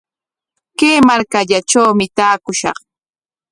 [0.77, 2.77] Kay markallatrawmi taakushaq.